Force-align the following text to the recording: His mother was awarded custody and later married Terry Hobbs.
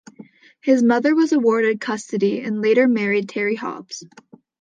His 0.61 0.81
mother 0.81 1.13
was 1.13 1.31
awarded 1.31 1.79
custody 1.79 2.39
and 2.41 2.59
later 2.59 2.87
married 2.87 3.29
Terry 3.29 3.53
Hobbs. 3.53 4.03